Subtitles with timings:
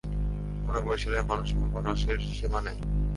[0.63, 2.77] মোরা বরিশালের মানুষ মোগো রসের সীমা নাই।